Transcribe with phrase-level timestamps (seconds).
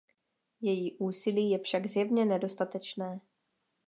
[0.61, 3.19] Její úsilí je však zjevně nedostatečné.